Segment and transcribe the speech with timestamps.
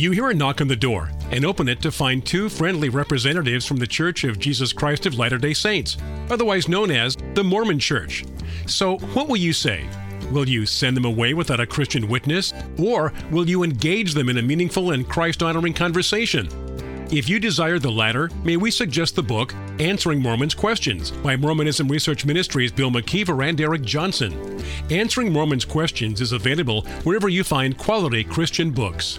[0.00, 3.66] You hear a knock on the door and open it to find two friendly representatives
[3.66, 5.98] from the Church of Jesus Christ of Latter day Saints,
[6.30, 8.24] otherwise known as the Mormon Church.
[8.64, 9.86] So, what will you say?
[10.32, 12.54] Will you send them away without a Christian witness?
[12.78, 16.48] Or will you engage them in a meaningful and Christ honoring conversation?
[17.12, 21.88] If you desire the latter, may we suggest the book Answering Mormons Questions by Mormonism
[21.88, 24.64] Research Ministries Bill McKeever and Eric Johnson.
[24.88, 29.18] Answering Mormons Questions is available wherever you find quality Christian books.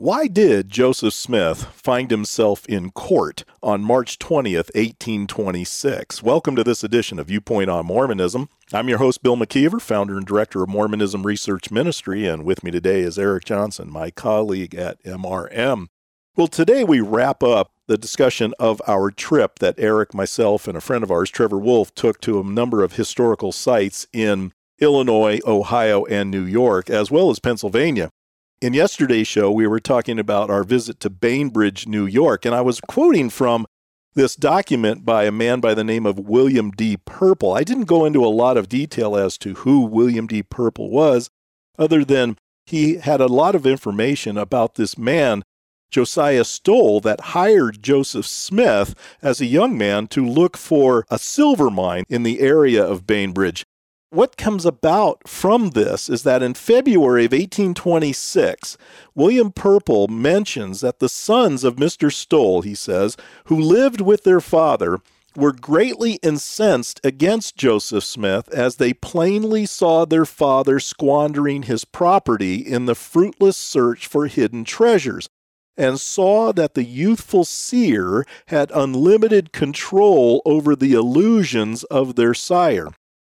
[0.00, 6.22] Why did Joseph Smith find himself in court on March 20th, 1826?
[6.22, 8.48] Welcome to this edition of Viewpoint on Mormonism.
[8.72, 12.70] I'm your host, Bill McKeever, founder and director of Mormonism Research Ministry, and with me
[12.70, 15.88] today is Eric Johnson, my colleague at MRM.
[16.36, 20.80] Well, today we wrap up the discussion of our trip that Eric, myself, and a
[20.80, 26.04] friend of ours, Trevor Wolf, took to a number of historical sites in Illinois, Ohio,
[26.04, 28.12] and New York, as well as Pennsylvania.
[28.60, 32.60] In yesterday's show, we were talking about our visit to Bainbridge, New York, and I
[32.60, 33.66] was quoting from
[34.14, 36.96] this document by a man by the name of William D.
[36.96, 37.52] Purple.
[37.52, 40.42] I didn't go into a lot of detail as to who William D.
[40.42, 41.30] Purple was,
[41.78, 42.36] other than
[42.66, 45.44] he had a lot of information about this man,
[45.92, 48.92] Josiah Stowell, that hired Joseph Smith
[49.22, 53.64] as a young man to look for a silver mine in the area of Bainbridge.
[54.10, 58.78] What comes about from this is that in February of 1826,
[59.14, 62.10] William Purple mentions that the sons of Mr.
[62.10, 65.00] Stowell, he says, who lived with their father,
[65.36, 72.56] were greatly incensed against Joseph Smith as they plainly saw their father squandering his property
[72.56, 75.28] in the fruitless search for hidden treasures,
[75.76, 82.88] and saw that the youthful seer had unlimited control over the illusions of their sire.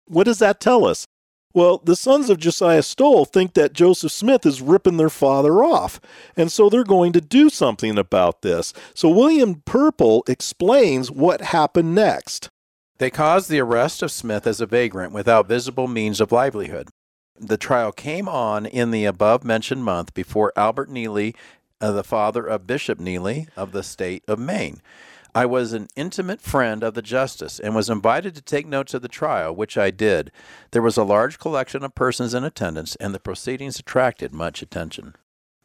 [0.06, 1.06] What does that tell us?
[1.53, 6.02] Well, the sons of Josiah Stowell think that Joseph Smith is ripping their father off,
[6.36, 8.74] and so they're going to do something about this.
[8.96, 12.50] So William Purple explains what happened next.
[12.97, 16.90] They caused the arrest of Smith as a vagrant without visible means of livelihood.
[17.40, 21.35] The trial came on in the above mentioned month before Albert Neely,
[21.81, 24.81] uh, the father of Bishop Neely of the state of Maine.
[25.35, 29.01] I was an intimate friend of the justice and was invited to take notes of
[29.01, 30.31] the trial, which I did.
[30.71, 35.16] There was a large collection of persons in attendance, and the proceedings attracted much attention.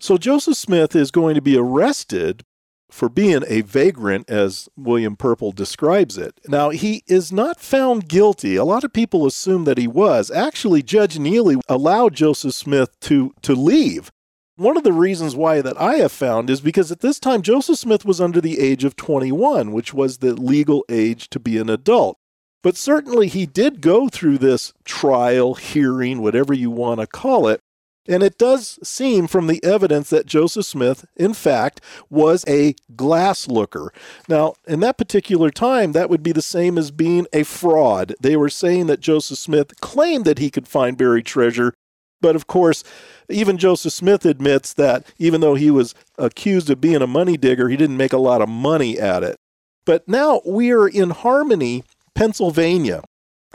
[0.00, 2.44] So Joseph Smith is going to be arrested
[2.90, 6.40] for being a vagrant, as William Purple describes it.
[6.48, 8.56] Now, he is not found guilty.
[8.56, 10.30] A lot of people assume that he was.
[10.30, 14.10] Actually, Judge Neely allowed Joseph Smith to, to leave
[14.58, 17.78] one of the reasons why that I have found is because at this time Joseph
[17.78, 21.70] Smith was under the age of 21, which was the legal age to be an
[21.70, 22.19] adult.
[22.62, 27.60] But certainly he did go through this trial, hearing, whatever you want to call it.
[28.08, 33.46] And it does seem from the evidence that Joseph Smith, in fact, was a glass
[33.46, 33.92] looker.
[34.28, 38.14] Now, in that particular time, that would be the same as being a fraud.
[38.20, 41.75] They were saying that Joseph Smith claimed that he could find buried treasure,
[42.20, 42.84] but of course,
[43.28, 47.68] even Joseph Smith admits that even though he was accused of being a money digger,
[47.68, 49.36] he didn't make a lot of money at it.
[49.84, 51.84] But now we are in Harmony,
[52.14, 53.02] Pennsylvania.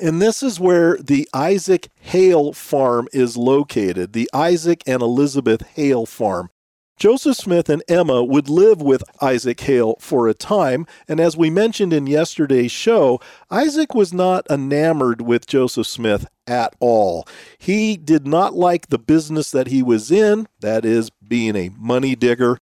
[0.01, 6.07] And this is where the Isaac Hale farm is located, the Isaac and Elizabeth Hale
[6.07, 6.49] farm.
[7.03, 11.49] Joseph Smith and Emma would live with Isaac Hale for a time, and as we
[11.49, 13.19] mentioned in yesterday's show,
[13.51, 17.27] Isaac was not enamored with Joseph Smith at all.
[17.57, 22.15] He did not like the business that he was in, that is, being a money
[22.15, 22.57] digger.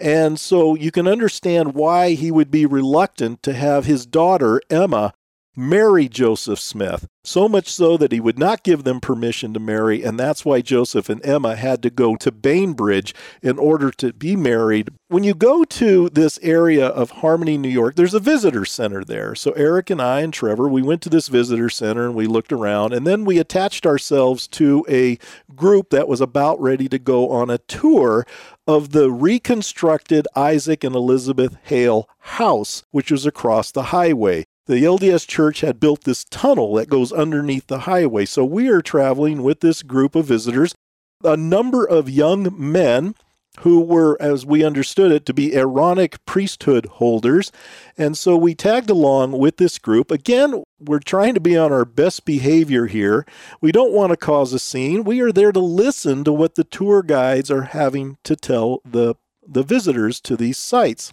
[0.00, 5.14] And so you can understand why he would be reluctant to have his daughter, Emma,
[5.56, 10.02] marry Joseph Smith, so much so that he would not give them permission to marry,
[10.02, 14.36] and that's why Joseph and Emma had to go to Bainbridge in order to be
[14.36, 14.90] married.
[15.08, 19.34] When you go to this area of Harmony, New York, there's a visitor center there.
[19.34, 22.52] So Eric and I and Trevor, we went to this visitor center and we looked
[22.52, 25.18] around, and then we attached ourselves to a
[25.54, 28.26] group that was about ready to go on a tour
[28.66, 35.26] of the reconstructed Isaac and Elizabeth Hale house, which was across the highway the LDS
[35.26, 38.24] Church had built this tunnel that goes underneath the highway.
[38.24, 40.74] So we are traveling with this group of visitors.
[41.22, 43.14] A number of young men
[43.60, 47.52] who were, as we understood it, to be Aaronic priesthood holders.
[47.96, 50.10] And so we tagged along with this group.
[50.10, 53.24] Again, we're trying to be on our best behavior here.
[53.60, 55.04] We don't want to cause a scene.
[55.04, 59.14] We are there to listen to what the tour guides are having to tell the,
[59.46, 61.12] the visitors to these sites.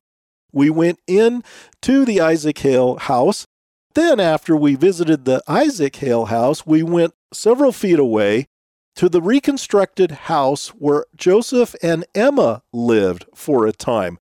[0.52, 1.44] We went in
[1.82, 3.46] to the Isaac Hale house.
[3.94, 8.48] Then, after we visited the Isaac Hale house, we went several feet away
[8.96, 14.18] to the reconstructed house where Joseph and Emma lived for a time.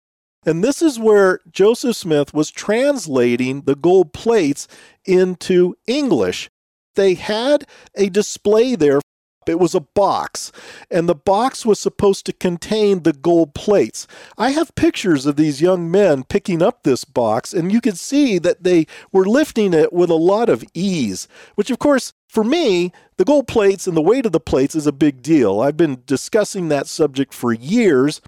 [0.46, 4.68] And this is where Joseph Smith was translating the gold plates
[5.06, 6.50] into English.
[6.96, 7.66] They had
[7.96, 9.02] a display there
[9.50, 10.52] it was a box,
[10.90, 14.08] and the box was supposed to contain the gold plates.
[14.38, 18.40] I have pictures of these young men picking up this box, and you could see
[18.40, 22.92] that they were lifting it with a lot of ease, which, of course, for me,
[23.18, 25.60] the gold plates and the weight of the plates is a big deal.
[25.60, 28.22] I've been discussing that subject for years,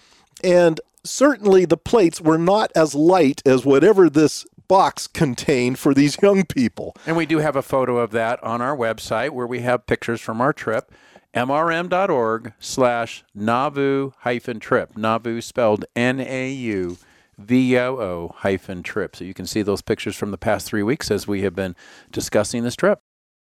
[0.43, 6.17] and certainly the plates were not as light as whatever this box contained for these
[6.21, 6.95] young people.
[7.05, 10.21] And we do have a photo of that on our website where we have pictures
[10.21, 10.89] from our trip
[11.35, 16.97] mrm.org slash nauvoo hyphen trip nauvoo spelled N-A-U
[17.37, 19.17] V-O-O hyphen trip.
[19.17, 21.75] So you can see those pictures from the past three weeks as we have been
[22.09, 22.99] discussing this trip.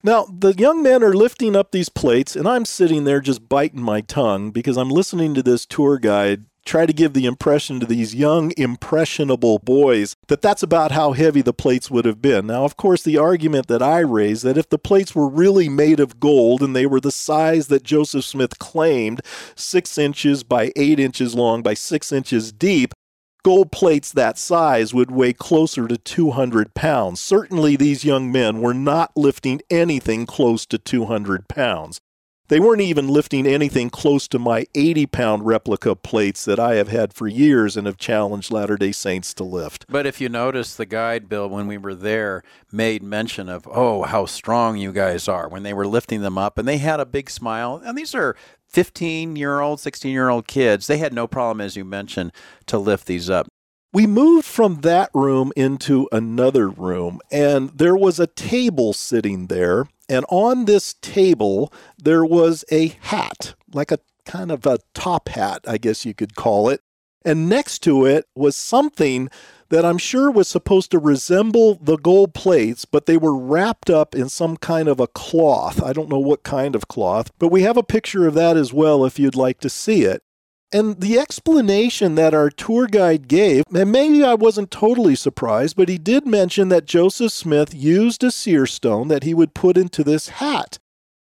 [0.04, 3.82] Now, the young men are lifting up these plates, and I'm sitting there just biting
[3.82, 7.86] my tongue because I'm listening to this tour guide try to give the impression to
[7.86, 12.46] these young, impressionable boys that that's about how heavy the plates would have been.
[12.46, 16.00] Now, of course, the argument that I raise that if the plates were really made
[16.00, 19.22] of gold and they were the size that Joseph Smith claimed,
[19.54, 22.92] six inches by eight inches long by six inches deep,
[23.44, 27.20] gold plates that size would weigh closer to 200 pounds.
[27.20, 32.00] Certainly, these young men were not lifting anything close to 200 pounds.
[32.48, 36.88] They weren't even lifting anything close to my 80 pound replica plates that I have
[36.88, 39.84] had for years and have challenged Latter day Saints to lift.
[39.88, 44.04] But if you notice, the guide, Bill, when we were there, made mention of, oh,
[44.04, 46.56] how strong you guys are when they were lifting them up.
[46.56, 47.82] And they had a big smile.
[47.84, 48.36] And these are
[48.68, 50.86] 15 year old, 16 year old kids.
[50.86, 52.32] They had no problem, as you mentioned,
[52.66, 53.48] to lift these up.
[53.92, 59.86] We moved from that room into another room, and there was a table sitting there
[60.08, 65.64] and on this table, there was a hat, like a kind of a top hat,
[65.66, 66.80] I guess you could call it.
[67.24, 69.28] And next to it was something
[69.68, 74.14] that I'm sure was supposed to resemble the gold plates, but they were wrapped up
[74.14, 75.82] in some kind of a cloth.
[75.82, 78.72] I don't know what kind of cloth, but we have a picture of that as
[78.72, 80.22] well if you'd like to see it.
[80.72, 85.88] And the explanation that our tour guide gave, and maybe I wasn't totally surprised, but
[85.88, 90.02] he did mention that Joseph Smith used a seer stone that he would put into
[90.02, 90.78] this hat.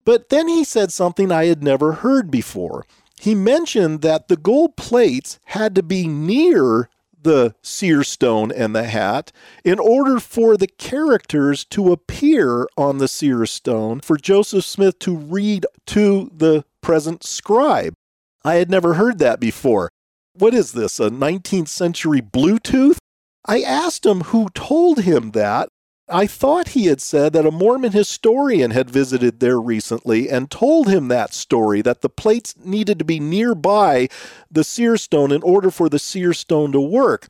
[0.05, 2.85] But then he said something I had never heard before.
[3.19, 6.89] He mentioned that the gold plates had to be near
[7.23, 9.31] the seer stone and the hat
[9.63, 15.15] in order for the characters to appear on the seer stone for Joseph Smith to
[15.15, 17.93] read to the present scribe.
[18.43, 19.89] I had never heard that before.
[20.33, 22.97] What is this, a 19th century Bluetooth?
[23.45, 25.69] I asked him who told him that.
[26.09, 30.89] I thought he had said that a Mormon historian had visited there recently and told
[30.89, 34.09] him that story that the plates needed to be nearby
[34.49, 37.27] the seer stone in order for the seer stone to work.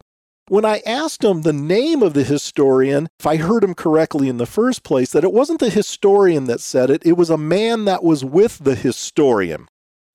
[0.48, 4.38] When I asked him the name of the historian, if I heard him correctly in
[4.38, 7.86] the first place, that it wasn't the historian that said it, it was a man
[7.86, 9.68] that was with the historian.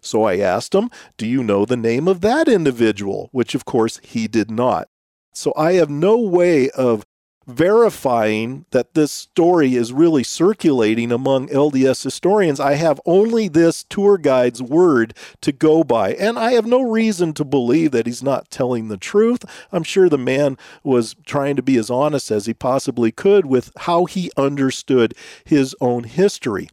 [0.07, 3.29] So I asked him, Do you know the name of that individual?
[3.33, 4.89] Which, of course, he did not.
[5.33, 7.05] So I have no way of
[7.47, 12.59] verifying that this story is really circulating among LDS historians.
[12.59, 17.33] I have only this tour guide's word to go by, and I have no reason
[17.35, 19.45] to believe that he's not telling the truth.
[19.71, 23.71] I'm sure the man was trying to be as honest as he possibly could with
[23.77, 26.69] how he understood his own history.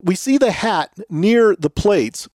[0.00, 2.28] We see the hat near the plates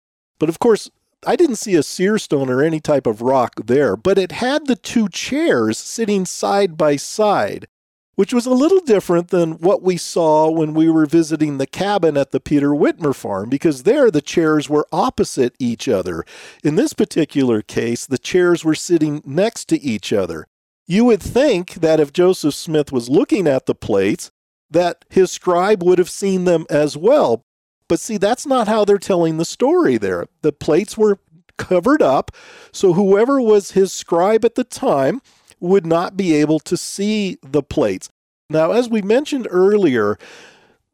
[0.43, 0.91] but of course,
[1.25, 4.67] I didn't see a seer stone or any type of rock there, but it had
[4.67, 7.69] the two chairs sitting side by side,
[8.17, 12.17] which was a little different than what we saw when we were visiting the cabin
[12.17, 16.25] at the Peter Whitmer farm, because there the chairs were opposite each other.
[16.65, 20.49] In this particular case, the chairs were sitting next to each other.
[20.89, 24.33] You would think that if Joseph Smith was looking at the plates,
[24.69, 27.45] that his scribe would have seen them as well,
[27.89, 30.27] but see, that's not how they're telling the story there.
[30.43, 31.19] The plates were
[31.59, 32.31] covered up,
[32.73, 35.21] so whoever was his scribe at the time
[35.61, 38.09] would not be able to see the plates.
[38.51, 40.19] Now, as we mentioned earlier,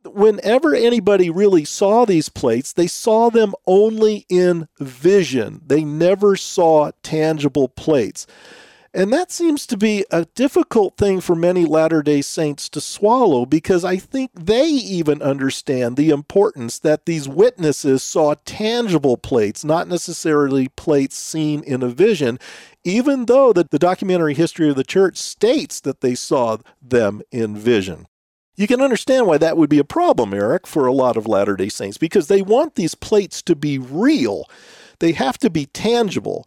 [0.05, 5.63] whenever anybody really saw these plates, they saw them only in vision.
[5.67, 8.27] They never saw tangible plates.
[8.95, 13.45] And that seems to be a difficult thing for many Latter day Saints to swallow
[13.45, 19.89] because I think they even understand the importance that these witnesses saw tangible plates, not
[19.89, 22.39] necessarily plates seen in a vision,
[22.83, 27.57] even though the, the documentary history of the church states that they saw them in
[27.57, 28.07] vision.
[28.57, 31.57] You can understand why that would be a problem, Eric, for a lot of Latter
[31.57, 34.47] day Saints because they want these plates to be real.
[34.99, 36.47] They have to be tangible.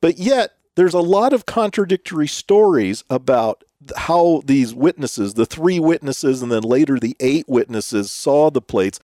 [0.00, 3.64] But yet, there's a lot of contradictory stories about
[3.96, 9.00] how these witnesses, the three witnesses and then later the eight witnesses, saw the plates.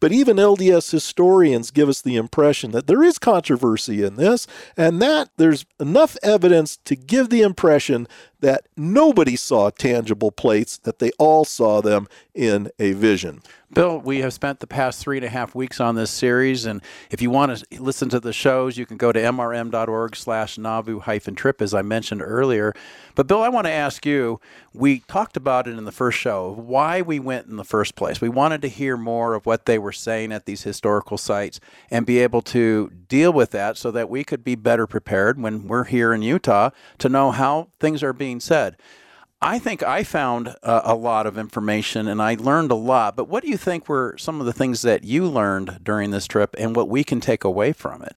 [0.00, 5.00] But even LDS historians give us the impression that there is controversy in this, and
[5.00, 8.08] that there's enough evidence to give the impression
[8.42, 13.40] that nobody saw tangible plates, that they all saw them in a vision.
[13.72, 16.82] Bill, we have spent the past three and a half weeks on this series, and
[17.10, 20.98] if you want to listen to the shows, you can go to mrm.org slash nauvoo
[20.98, 22.74] hyphen trip, as I mentioned earlier.
[23.14, 24.40] But Bill, I want to ask you,
[24.74, 28.20] we talked about it in the first show, why we went in the first place.
[28.20, 31.58] We wanted to hear more of what they were saying at these historical sites
[31.90, 35.66] and be able to deal with that so that we could be better prepared when
[35.66, 38.76] we're here in Utah to know how things are being said.
[39.40, 43.16] I think I found uh, a lot of information and I learned a lot.
[43.16, 46.28] But what do you think were some of the things that you learned during this
[46.28, 48.14] trip and what we can take away from it?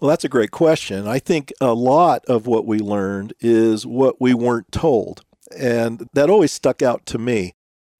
[0.00, 1.08] Well, that's a great question.
[1.08, 5.24] I think a lot of what we learned is what we weren't told.
[5.58, 7.54] And that always stuck out to me.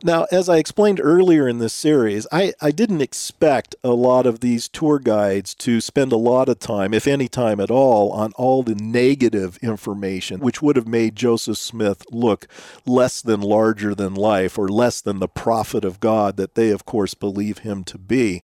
[0.04, 4.38] Now, as I explained earlier in this series, I, I didn't expect a lot of
[4.38, 8.30] these tour guides to spend a lot of time, if any time at all, on
[8.34, 12.46] all the negative information, which would have made Joseph Smith look
[12.86, 16.84] less than larger than life or less than the prophet of God that they, of
[16.84, 18.40] course, believe him to be.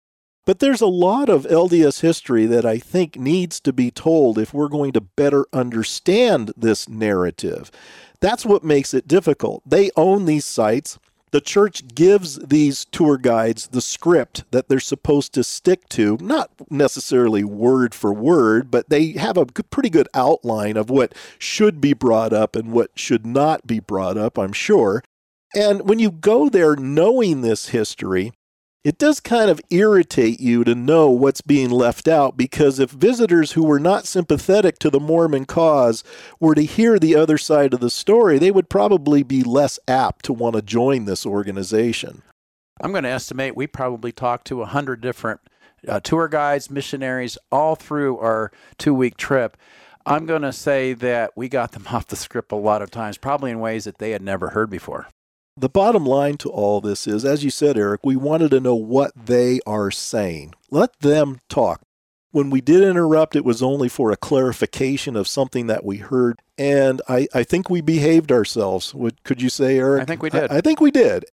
[0.47, 4.53] But there's a lot of LDS history that I think needs to be told if
[4.53, 7.71] we're going to better understand this narrative.
[8.19, 9.63] That's what makes it difficult.
[9.65, 10.99] They own these sites
[11.35, 16.53] the church gives these tour guides the script that they're supposed to stick to, not
[16.71, 21.93] necessarily word for word, but they have a pretty good outline of what should be
[21.93, 25.03] brought up and what should not be brought up, I'm sure.
[25.57, 28.33] And when you go there knowing this history,
[28.85, 33.53] it does kind of irritate you to know what's being left out because if visitors
[33.53, 36.05] who were not sympathetic to the Mormon cause
[36.39, 40.27] were to hear the other side of the story, they would probably be less apt
[40.27, 42.23] to want to join this organization.
[42.79, 45.41] I'm going to estimate we probably talked to 100 different
[45.89, 49.57] uh, tour guides, missionaries, all through our two week trip.
[50.05, 53.17] I'm going to say that we got them off the script a lot of times,
[53.17, 55.09] probably in ways that they had never heard before.
[55.57, 58.75] The bottom line to all this is, as you said, Eric, we wanted to know
[58.75, 60.55] what they are saying.
[60.71, 61.83] Let them talk.
[62.33, 66.41] When we did interrupt, it was only for a clarification of something that we heard.
[66.59, 68.93] And I, I think we behaved ourselves.
[68.93, 70.03] What could you say, Eric?
[70.03, 70.51] I think we did.
[70.51, 71.25] I, I think we did.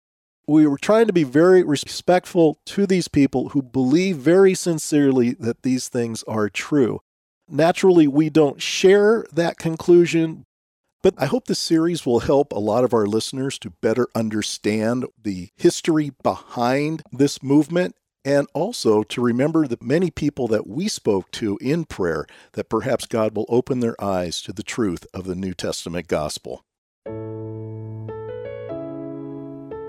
[0.46, 5.62] We were trying to be very respectful to these people who believe very sincerely that
[5.62, 7.00] these things are true.
[7.48, 10.46] Naturally, we don't share that conclusion,
[11.02, 15.06] but I hope this series will help a lot of our listeners to better understand
[15.20, 21.30] the history behind this movement and also to remember the many people that we spoke
[21.32, 25.34] to in prayer that perhaps God will open their eyes to the truth of the
[25.34, 26.64] New Testament gospel.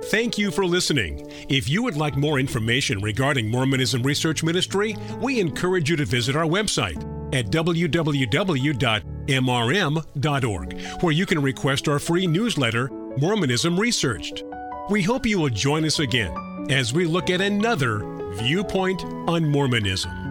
[0.06, 1.32] Thank you for listening.
[1.48, 6.36] If you would like more information regarding Mormonism Research Ministry, we encourage you to visit
[6.36, 7.02] our website
[7.34, 14.44] at www mrm.org, where you can request our free newsletter, Mormonism Researched.
[14.90, 16.36] We hope you will join us again
[16.70, 18.00] as we look at another
[18.36, 20.23] viewpoint on Mormonism.